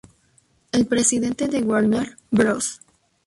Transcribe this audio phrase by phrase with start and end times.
[0.71, 2.81] El presidente de Warner Bros.